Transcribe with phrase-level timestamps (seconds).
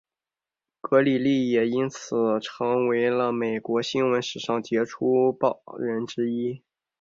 [0.81, 6.63] 格里利也因此成为了美国新闻史上杰出报人之一。